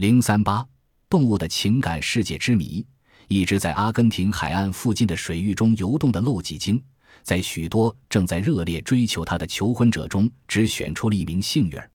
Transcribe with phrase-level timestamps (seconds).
[0.00, 0.66] 零三八，
[1.10, 2.82] 动物的情感世界之谜，
[3.28, 6.82] 一直在阿根廷海岸附近的水域中游动的漏脊鲸，
[7.22, 11.90] 在许多正在热烈追求它的求婚者中，只选出了一名幸运儿。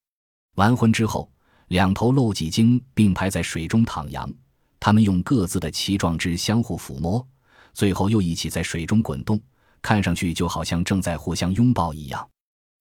[0.54, 1.28] 完婚之后，
[1.66, 4.32] 两头漏脊鲸并排在水中徜徉，
[4.78, 7.26] 它们用各自的鳍状肢相互抚摸，
[7.74, 9.40] 最后又一起在水中滚动，
[9.82, 12.24] 看上去就好像正在互相拥抱一样。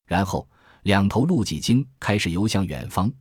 [0.05, 0.47] 然后，
[0.83, 3.11] 两头露脊鲸开始游向远方，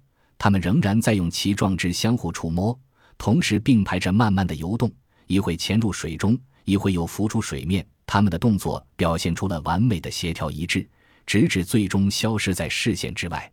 [0.44, 2.78] 它们仍然在用鳍状肢相互触摸，
[3.16, 4.92] 同时并排着慢慢的游动，
[5.26, 7.82] 一会潜入水中，一会又浮出水面。
[8.04, 10.86] 它们的动作表现出了完美的协调一致，
[11.24, 13.50] 直至最终消失在视线之外。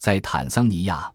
[0.00, 1.08] 在坦桑尼亚，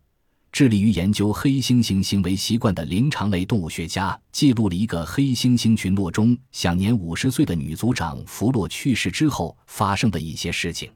[0.54, 10.90] 致力于研究黑猩猩行为习惯的灵长类动物学家记录了一个黑猩猩群落中享年五十岁的女族长弗洛去世之后发生的一些事情。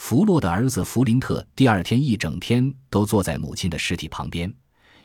[0.00, 4.52] 弗洛的儿子弗林特第二天一整天都坐在母亲的尸体旁边，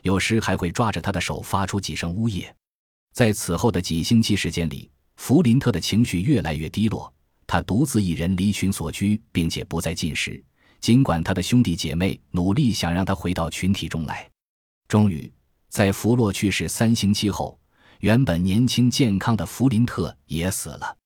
[0.00, 2.52] 有时还会抓着她的手发出几声呜咽。
[3.12, 7.12] 在此后的几星期时间里，弗林特的情绪越来越低落，
[7.46, 10.42] 他独自一人离群所居，并且不再进食。
[10.80, 14.28] 尽管他的兄弟姐妹努力想让他回到群体中来，
[14.88, 15.30] 终于
[15.68, 17.60] 在弗洛去世三星期后，
[18.00, 20.96] 原本年轻健康的弗林特也死了。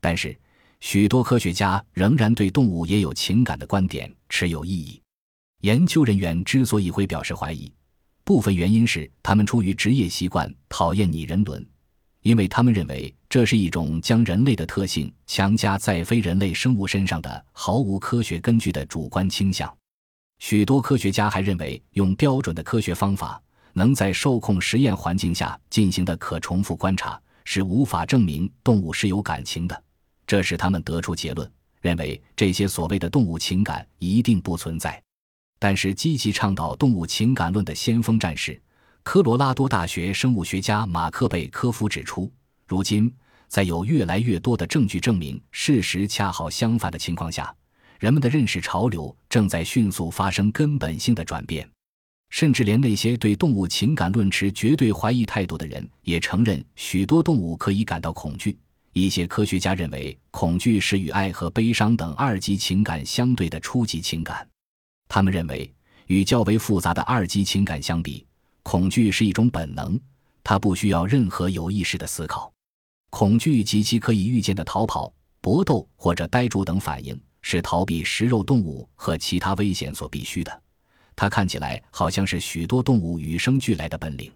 [0.00, 0.38] 但是。
[0.82, 5.00] 许多科学家仍然对动物也有情感的观点持有异议。
[5.60, 7.72] 研究人员之所以会表示怀疑，
[8.24, 11.64] 部分原因是他们出于职业习惯讨厌拟人伦，
[12.22, 19.72] 因为他们认为这是一种将人类的特性强加在非人类生物身上的毫无科学根据的主观倾向。
[20.40, 23.40] 许多科学家还认为，用标准的科学方法
[23.72, 29.84] 能在受控实验环境下进行的可重复观察是无法证明动物是有感情的。
[30.32, 31.52] 这使他们得出结论，
[31.82, 34.98] 认为这些所谓的动物情感一定不存在。
[35.58, 38.58] 但是，积极倡导动物情感论的先锋战士——
[39.04, 42.32] 科罗拉多大学生物学家马克贝科夫指出，
[42.66, 43.14] 如今
[43.46, 47.54] 在有越来越多的证据证明事实恰好相反的情况下，
[48.00, 51.68] 人们的认识潮流正在迅速发生根本性的转变。
[52.30, 58.56] 甚至连那些对动物情感论持绝对怀疑态度的人，也承认许多动物可以感到恐惧。
[58.92, 64.46] 一些科学家认为，恐惧是与爱和悲伤等二级情感相对的初级情感。
[65.08, 65.72] 他们认为，
[66.08, 68.26] 与较为复杂的二级情感相比，
[68.62, 69.98] 恐惧是一种本能，
[70.44, 72.52] 它不需要任何有意识的思考。
[73.08, 80.62] 恐惧及其可以预见的逃跑、搏斗或者呆住等反应，是逃避食肉动物和其他危险所必须的。
[81.16, 84.30] 它看起来好像是许多动物与生俱来的本领，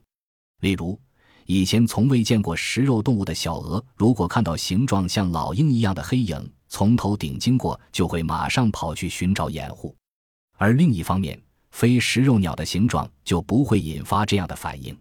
[0.60, 0.98] 例如。
[1.46, 9.94] 以前从未见过食肉动物的小鹅，如果看到形状像老鹰一样的黑影从头顶经过，就会马上跑去寻找掩护；
[10.58, 11.40] 而另一方面，
[11.70, 14.96] 非食肉鸟的形状就不会引发这样的反应。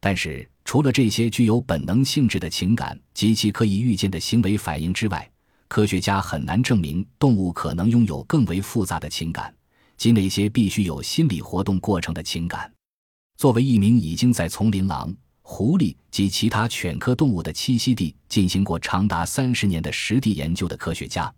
[0.00, 5.30] 但是，除了这些具有本能性质的情感及其可以预见的行为反应之外，
[5.68, 9.54] 科学家很难证明动物可能拥有更为复杂的情感，
[9.98, 12.72] 即那些必须有心理活动过程的情感。
[13.36, 15.14] 作为一名已经在丛林狼。
[15.46, 21.32] 狐狸及其他犬科动物的栖息地进行过长达三十年的实地研究的科学家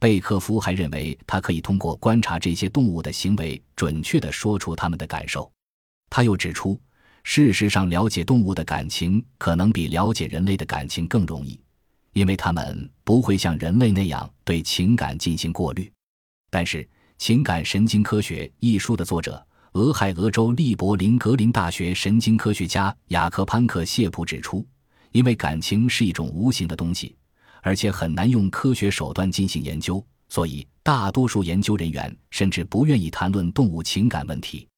[0.00, 5.50] 贝克夫还认为，他可以通过观察这些动物的行为，准确地说出他们的感受。
[6.10, 6.78] 他又指出，
[7.22, 11.58] 事实上，了解动物的感情可能比了解人类的感情更容易，
[12.14, 15.90] 因为他们不会像人类那样对情感进行过滤。
[16.50, 16.82] 但是，
[17.16, 19.46] 《情感神经科学》一书的作者。
[19.72, 24.66] 俄亥俄州利伯林格林大学神经科学家雅克潘克谢普指出，
[25.12, 27.16] 因为感情是一种无形的东西，
[27.62, 34.68] 而且很难用科学手段进行研究，所以大多数研究人员甚至不愿意谈论动物情感问题。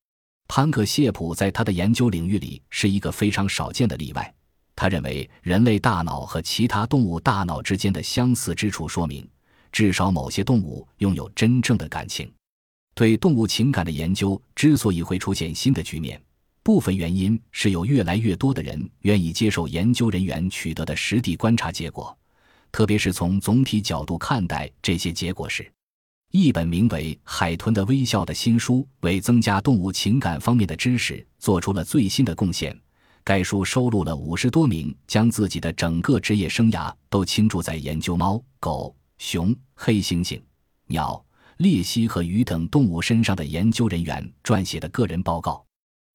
[0.47, 4.33] 潘克谢普在他的研究领域里是一个非常少见的例外。
[4.77, 9.29] 他认为，人类大脑和其他动物大脑之间的相似之处说明，
[9.73, 12.33] 至少某些动物拥有真正的感情。
[12.95, 16.21] 对动物情感的研究之所以会出现新的局面，
[16.63, 22.17] 部分原因是有越来越多的人愿意接受研究人员取得的实地观察结果，
[22.71, 25.69] 特别是从总体角度看待这些结果时。
[26.31, 32.77] 一本名为《海豚的微笑》的新书为增加动物情感方面的知识做出了最新的贡献。
[33.23, 40.41] 该书收录了五十多名将自己的整个职业生涯都倾注在研究猫、狗、熊、黑猩猩、
[40.87, 41.25] 鸟。
[41.59, 45.65] 鬣蜥和鱼等动物身上的研究人员撰写的个人报告。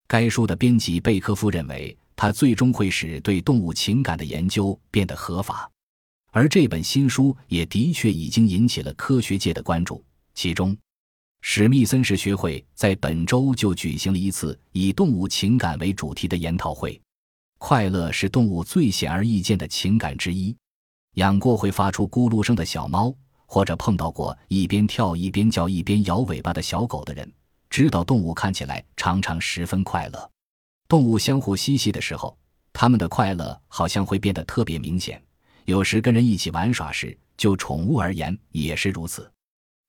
[0.08, 5.70] 该书的编辑贝科夫认为，它最终会使对动物情感的研究变得合法。
[6.32, 10.04] 而这本新书也的确已经引起了科学界的关注。
[10.34, 10.78] 其中，
[11.42, 17.00] 史密森氏学会在本周就举行了一次以动物情感为主题的研讨会。
[17.58, 20.56] 快乐是动物最显而易见的情感之一。
[21.16, 23.14] 养过会发出咕噜声的小猫，
[23.52, 27.34] 或者碰到过一边跳一边叫一边摇尾巴的小狗的人，
[27.68, 30.32] 知道动物看起来常常十分快乐。
[30.88, 32.38] 动物相互嬉戏的时候，
[32.72, 35.20] 它们的快乐好像会变得特别明显。
[35.66, 39.30] 有时跟人一起玩耍时，就宠物而言也是如此。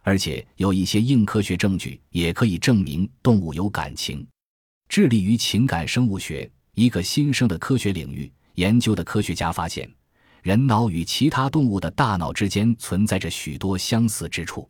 [0.03, 4.27] 而且有一些硬科学证据也可以证明动物有感情。
[4.89, 6.51] 致力于情感生物学。
[6.75, 9.93] 一个新生的科学领域研究的科学家发现，
[10.43, 14.69] 人脑与其他动物的大脑之间存在着许多相似之处。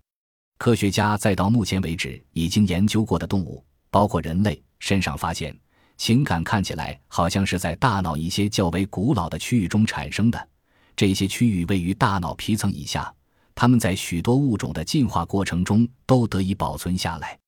[0.59, 5.59] 科学家在到目前为止已经研究过的动物，包括人类身上发现，
[5.97, 10.49] 情感看起来好像是在大脑一些较为古老的区域中产生的。
[10.97, 13.11] 这些区域位于大脑皮层以下，
[13.55, 17.39] 它们在许多物种的进化过程中都得以保存下来。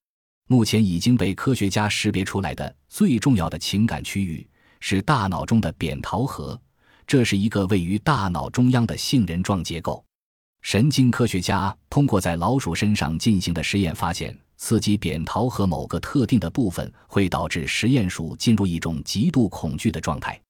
[0.48, 4.46] 目前已经被科学家识别出来的最重要的情感区域
[4.80, 6.58] 是大脑中的扁桃核，
[7.12, 10.02] 这是一个位于大脑中央的杏仁状结构。
[10.62, 20.40] 神经科学家通过在老鼠身上进行的实验发现，刺激扁桃核某个特定的部分会导致实验鼠进入一种极度恐惧的状态。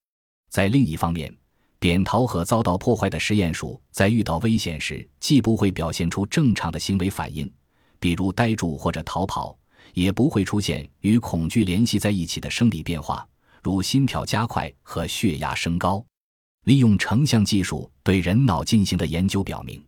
[0.51, 1.37] 在另一方面，
[1.81, 7.53] 扁桃核遭到破坏的实验鼠在遇到危险时，既不会表现出正常的行为反应，
[7.99, 9.59] 比如呆住或者逃跑。
[9.95, 13.27] 也不会出现与恐惧联系在一起的生理变化，
[13.65, 16.07] 如心跳加快和血压升高。
[16.65, 19.85] 利用成像技术对人脑进行的研究表明，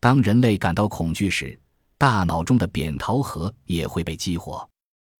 [0.00, 1.58] 当人类感到恐惧时，
[1.98, 4.68] 大脑中的扁桃核也会被激活。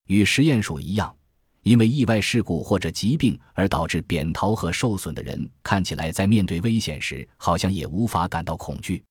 [0.06, 1.14] 与实验鼠一样，
[1.62, 9.02] 因为意外事故或者疾病而导致扁桃核受损的人，看起来在面对危险时好像也无法感到恐惧。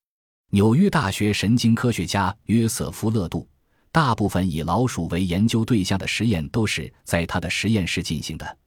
[0.51, 3.47] 纽约大学神经科学家约瑟夫·勒杜。
[3.91, 8.57] 大部分以老鼠为研究对象的实验都是在他的实验室进行的。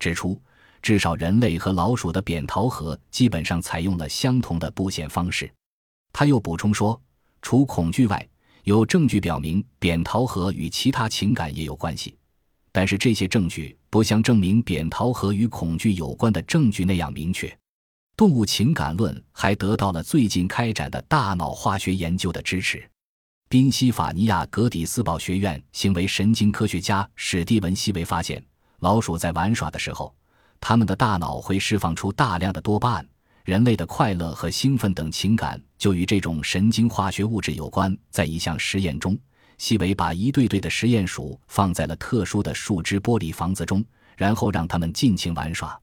[0.00, 0.42] 指出，
[0.82, 5.50] 至少人类和老鼠的扁桃核基本上采用了相同的布线方式。
[6.12, 7.00] 他又补充说，
[7.40, 8.28] 除恐惧外，
[8.64, 12.16] 有证据表明扁桃核与其他情感也有关系，
[12.70, 17.56] 但是这些证据不像证明扁桃核与恐惧有关的证据那样明确。
[18.14, 22.86] 动物情感论还得到了最近开展的大脑化学研究的支持。
[23.48, 28.44] 宾夕法尼亚格底斯堡学院行为神经科学家史蒂文·西维发现，
[28.80, 30.14] 老鼠在玩耍的时候，
[30.64, 33.08] 它们的大脑会释放出大量的多巴胺。
[33.44, 37.94] 人类的快乐和兴奋等情感就与这种神经化学物质有关。
[38.10, 39.18] 在一项实验中，
[39.58, 43.84] 西维把一对对的实验鼠放在了特殊的树脂玻璃房子中，
[44.16, 45.76] 然后让它们尽情玩耍。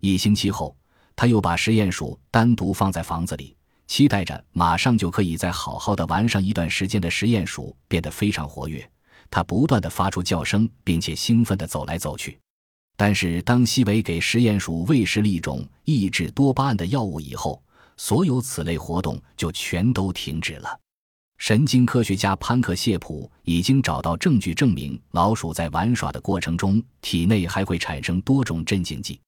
[0.00, 0.74] 一星期后，
[1.14, 3.54] 他又把实验鼠单独放在房子里。
[3.86, 8.90] 期待着马上就可以再好好的玩上一段时间的实验鼠变得非常活跃，
[9.30, 12.40] 它不断的发出叫声，并且兴奋的走来走去。
[12.96, 17.62] 但是当西维给实验鼠喂食了一种抑制多巴胺的药物以后，
[17.96, 20.80] 所有此类活动就全都停止了。
[21.38, 29.20] 神经科学家潘克谢普已经找到证据证明，老鼠在玩耍的过程中体内还会产生多种镇静剂。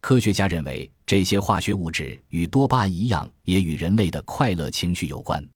[0.00, 5.46] 科学家认为，这些化学物质与多巴胺一样，也与人类的快乐情绪有关。